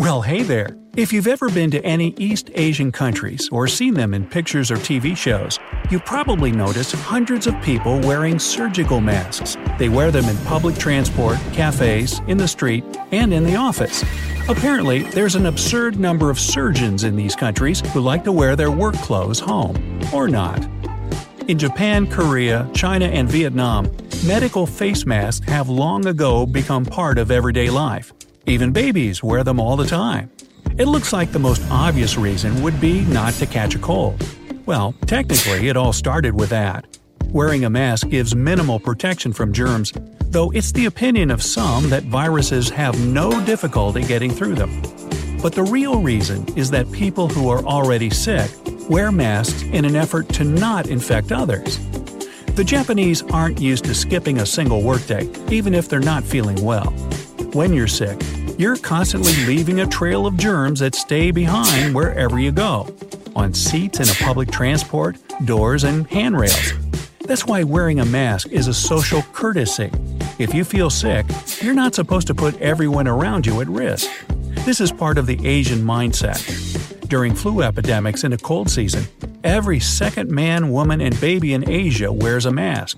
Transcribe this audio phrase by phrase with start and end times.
[0.00, 0.74] Well, hey there.
[0.96, 4.76] If you've ever been to any East Asian countries or seen them in pictures or
[4.76, 5.58] TV shows,
[5.90, 9.58] you probably notice hundreds of people wearing surgical masks.
[9.78, 12.82] They wear them in public transport, cafes, in the street,
[13.12, 14.02] and in the office.
[14.48, 18.70] Apparently, there's an absurd number of surgeons in these countries who like to wear their
[18.70, 20.00] work clothes home.
[20.14, 20.66] Or not.
[21.46, 27.30] In Japan, Korea, China, and Vietnam, medical face masks have long ago become part of
[27.30, 28.14] everyday life.
[28.46, 30.30] Even babies wear them all the time.
[30.78, 34.24] It looks like the most obvious reason would be not to catch a cold.
[34.66, 36.86] Well, technically, it all started with that.
[37.26, 39.92] Wearing a mask gives minimal protection from germs,
[40.30, 44.82] though it's the opinion of some that viruses have no difficulty getting through them.
[45.42, 48.50] But the real reason is that people who are already sick
[48.88, 51.78] wear masks in an effort to not infect others.
[52.54, 56.92] The Japanese aren't used to skipping a single workday, even if they're not feeling well.
[57.52, 58.22] When you're sick,
[58.58, 62.94] you're constantly leaving a trail of germs that stay behind wherever you go
[63.34, 66.74] on seats in a public transport, doors, and handrails.
[67.26, 69.90] That's why wearing a mask is a social courtesy.
[70.38, 71.26] If you feel sick,
[71.60, 74.08] you're not supposed to put everyone around you at risk.
[74.64, 77.08] This is part of the Asian mindset.
[77.08, 79.04] During flu epidemics in a cold season,
[79.42, 82.96] every second man, woman, and baby in Asia wears a mask.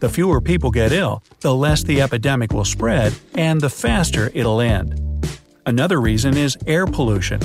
[0.00, 4.60] The fewer people get ill, the less the epidemic will spread, and the faster it'll
[4.60, 5.28] end.
[5.66, 7.40] Another reason is air pollution.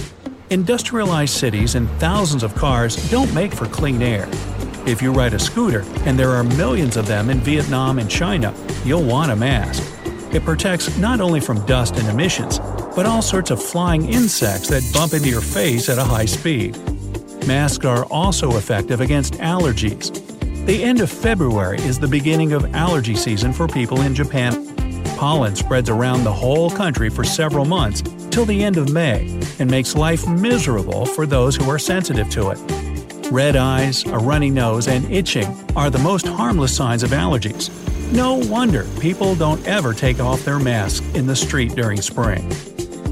[0.51, 4.29] Industrialized cities and thousands of cars don't make for clean air.
[4.85, 8.53] If you ride a scooter, and there are millions of them in Vietnam and China,
[8.85, 9.81] you'll want a mask.
[10.31, 12.59] It protects not only from dust and emissions,
[12.95, 16.77] but all sorts of flying insects that bump into your face at a high speed.
[17.47, 20.22] Masks are also effective against allergies.
[20.65, 24.73] The end of February is the beginning of allergy season for people in Japan.
[25.17, 28.01] Pollen spreads around the whole country for several months
[28.31, 29.27] till the end of May
[29.59, 33.29] and makes life miserable for those who are sensitive to it.
[33.29, 37.69] Red eyes, a runny nose, and itching are the most harmless signs of allergies.
[38.13, 42.49] No wonder people don't ever take off their masks in the street during spring.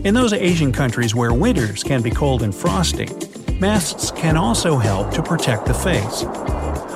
[0.06, 3.10] In those Asian countries where winters can be cold and frosty,
[3.60, 6.24] masks can also help to protect the face.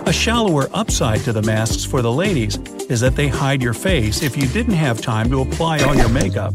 [0.08, 2.60] A shallower upside to the masks for the ladies
[2.92, 6.10] is that they hide your face if you didn't have time to apply all your
[6.10, 6.54] makeup.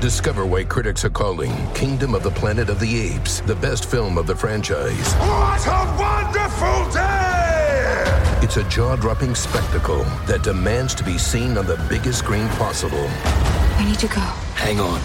[0.00, 4.18] Discover why critics are calling Kingdom of the Planet of the Apes the best film
[4.18, 5.14] of the franchise.
[5.14, 8.40] What a wonderful day!
[8.42, 13.06] It's a jaw dropping spectacle that demands to be seen on the biggest screen possible.
[13.78, 14.20] I need to go.
[14.56, 15.00] Hang on.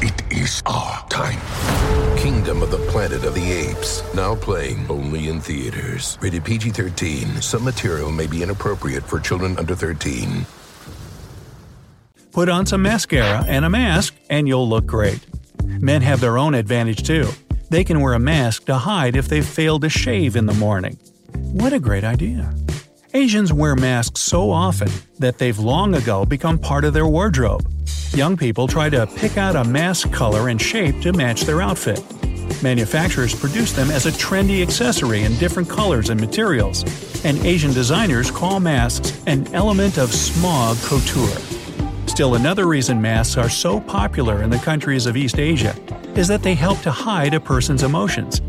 [0.00, 1.99] It is our time.
[2.20, 4.02] Kingdom of the Planet of the Apes.
[4.14, 6.18] Now playing only in theaters.
[6.20, 7.40] Rated PG 13.
[7.40, 10.44] Some material may be inappropriate for children under 13.
[12.30, 15.26] Put on some mascara and a mask, and you'll look great.
[15.64, 17.26] Men have their own advantage too.
[17.70, 20.98] They can wear a mask to hide if they've failed to shave in the morning.
[21.32, 22.54] What a great idea!
[23.14, 27.66] Asians wear masks so often that they've long ago become part of their wardrobe.
[28.14, 32.02] Young people try to pick out a mask color and shape to match their outfit.
[32.60, 36.82] Manufacturers produce them as a trendy accessory in different colors and materials,
[37.24, 41.38] and Asian designers call masks an element of smog couture.
[42.06, 45.74] Still, another reason masks are so popular in the countries of East Asia
[46.16, 48.42] is that they help to hide a person's emotions.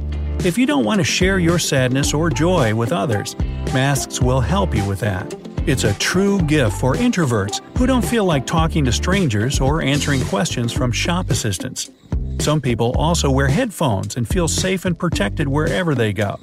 [0.43, 3.37] If you don't want to share your sadness or joy with others,
[3.75, 5.31] masks will help you with that.
[5.67, 10.25] It's a true gift for introverts who don't feel like talking to strangers or answering
[10.25, 11.91] questions from shop assistants.
[12.39, 16.39] Some people also wear headphones and feel safe and protected wherever they go.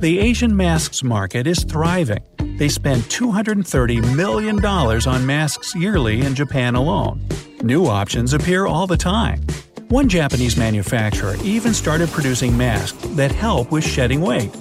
[0.00, 2.22] The Asian masks market is thriving.
[2.58, 7.26] They spend $230 million on masks yearly in Japan alone.
[7.62, 9.40] New options appear all the time.
[9.88, 14.54] One Japanese manufacturer even started producing masks that help with shedding weight.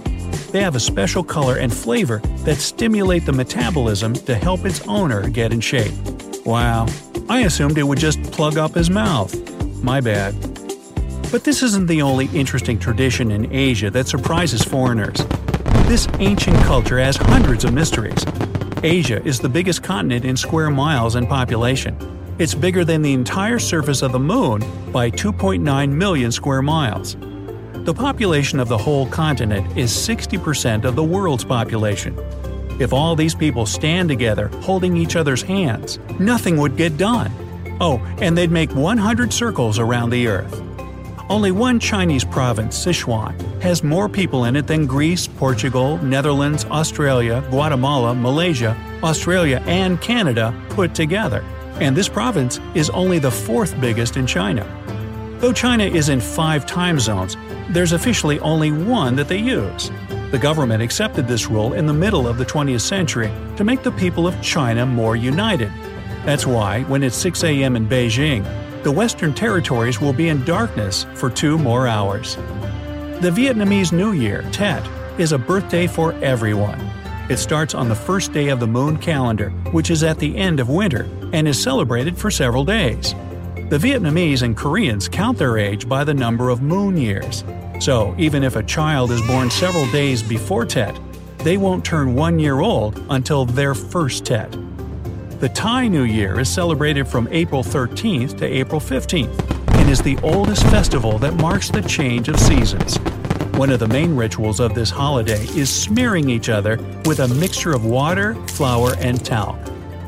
[0.52, 5.30] They have a special color and flavor that stimulate the metabolism to help its owner
[5.30, 5.94] get in shape.
[6.46, 6.88] Wow,
[7.30, 9.34] I assumed it would just plug up his mouth.
[9.84, 10.36] My bad.
[11.32, 15.26] But this isn't the only interesting tradition in Asia that surprises foreigners.
[15.88, 18.26] This ancient culture has hundreds of mysteries.
[18.84, 21.96] Asia is the biggest continent in square miles and population.
[22.38, 24.62] It's bigger than the entire surface of the moon
[24.92, 27.16] by 2.9 million square miles.
[27.84, 32.16] The population of the whole continent is 60% of the world's population.
[32.80, 37.32] If all these people stand together, holding each other's hands, nothing would get done.
[37.82, 40.62] Oh, and they'd make 100 circles around the Earth.
[41.28, 43.34] Only one Chinese province, Sichuan,
[43.64, 50.54] has more people in it than Greece, Portugal, Netherlands, Australia, Guatemala, Malaysia, Australia, and Canada
[50.70, 51.44] put together.
[51.80, 54.68] And this province is only the fourth biggest in China.
[55.42, 57.36] Though China is in five time zones,
[57.72, 59.90] there's officially only one that they use.
[60.32, 63.92] The government accepted this rule in the middle of the 20th century to make the
[63.92, 65.72] people of China more united.
[66.26, 67.76] That's why, when it's 6 a.m.
[67.76, 68.44] in Beijing,
[68.84, 72.36] the Western territories will be in darkness for two more hours.
[73.22, 74.88] The Vietnamese New Year, Tet,
[75.20, 76.80] is a birthday for everyone.
[77.30, 80.60] It starts on the first day of the moon calendar, which is at the end
[80.60, 83.16] of winter, and is celebrated for several days.
[83.72, 87.46] The Vietnamese and Koreans count their age by the number of moon years.
[87.80, 91.00] So, even if a child is born several days before Tet,
[91.38, 94.52] they won't turn one year old until their first Tet.
[95.40, 99.40] The Thai New Year is celebrated from April 13th to April 15th
[99.76, 102.98] and is the oldest festival that marks the change of seasons.
[103.58, 106.76] One of the main rituals of this holiday is smearing each other
[107.06, 109.58] with a mixture of water, flour, and talc.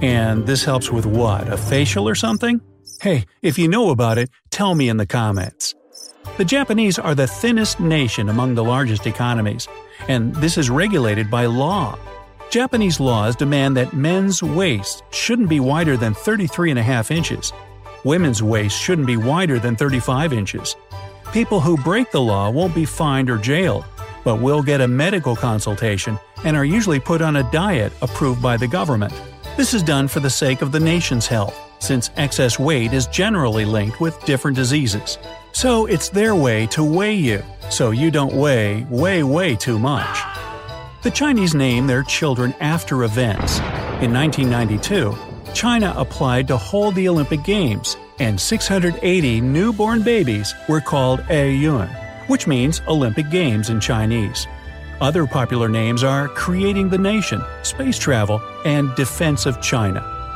[0.01, 1.47] And this helps with what?
[1.47, 2.59] A facial or something?
[3.01, 5.75] Hey, if you know about it, tell me in the comments.
[6.37, 9.67] The Japanese are the thinnest nation among the largest economies,
[10.07, 11.97] and this is regulated by law.
[12.49, 17.51] Japanese laws demand that men's waist shouldn't be wider than 33.5 inches.
[18.03, 20.75] Women's waist shouldn't be wider than 35 inches.
[21.31, 23.85] People who break the law won't be fined or jailed,
[24.23, 28.57] but will get a medical consultation and are usually put on a diet approved by
[28.57, 29.13] the government.
[29.57, 33.65] This is done for the sake of the nation's health, since excess weight is generally
[33.65, 35.17] linked with different diseases.
[35.51, 40.19] So it's their way to weigh you, so you don't weigh way, way too much.
[41.03, 43.59] The Chinese name their children after events.
[44.01, 45.15] In 1992,
[45.53, 51.89] China applied to hold the Olympic Games, and 680 newborn babies were called Aiyun,
[52.29, 54.47] which means Olympic Games in Chinese.
[55.01, 60.12] Other popular names are Creating the Nation, Space Travel, and Defense of China.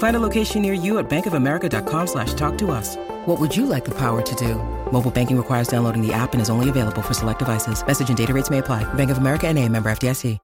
[0.00, 2.96] Find a location near you at bankofamerica.com slash talk to us.
[3.26, 4.54] What would you like the power to do?
[4.90, 7.86] Mobile banking requires downloading the app and is only available for select devices.
[7.86, 8.82] Message and data rates may apply.
[8.94, 10.38] Bank of America and a member FDIC.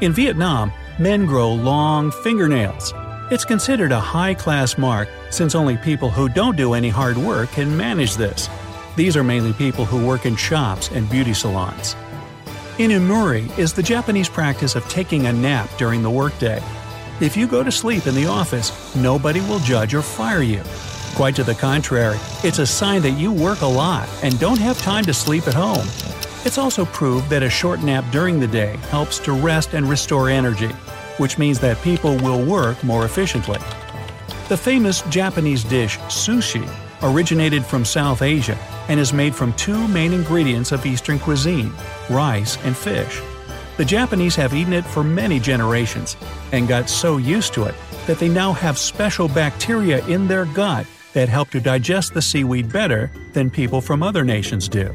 [0.00, 2.94] In Vietnam, men grow long fingernails.
[3.30, 7.50] It's considered a high class mark since only people who don't do any hard work
[7.50, 8.48] can manage this.
[8.96, 11.96] These are mainly people who work in shops and beauty salons.
[12.78, 16.62] Inemuri is the Japanese practice of taking a nap during the workday.
[17.22, 20.62] If you go to sleep in the office, nobody will judge or fire you.
[21.14, 24.76] Quite to the contrary, it's a sign that you work a lot and don't have
[24.78, 25.86] time to sleep at home.
[26.44, 30.28] It's also proved that a short nap during the day helps to rest and restore
[30.28, 30.72] energy
[31.18, 33.58] which means that people will work more efficiently.
[34.48, 36.68] The famous Japanese dish sushi
[37.02, 41.72] originated from South Asia and is made from two main ingredients of Eastern cuisine
[42.10, 43.20] rice and fish.
[43.82, 46.16] The Japanese have eaten it for many generations
[46.52, 47.74] and got so used to it
[48.06, 52.72] that they now have special bacteria in their gut that help to digest the seaweed
[52.72, 54.88] better than people from other nations do.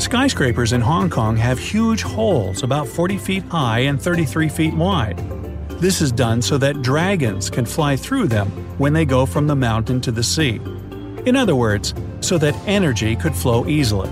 [0.00, 5.18] Skyscrapers in Hong Kong have huge holes about 40 feet high and 33 feet wide.
[5.80, 9.54] This is done so that dragons can fly through them when they go from the
[9.54, 10.56] mountain to the sea.
[11.24, 14.10] In other words, so that energy could flow easily.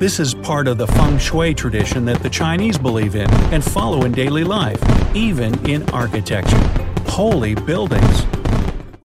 [0.00, 4.06] This is part of the feng shui tradition that the Chinese believe in and follow
[4.06, 4.82] in daily life,
[5.14, 6.56] even in architecture.
[7.04, 8.39] Holy buildings!